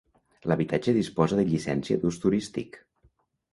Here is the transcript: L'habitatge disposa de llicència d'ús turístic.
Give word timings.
L'habitatge 0.51 0.95
disposa 0.95 1.37
de 1.41 1.45
llicència 1.51 2.01
d'ús 2.05 2.19
turístic. 2.27 2.83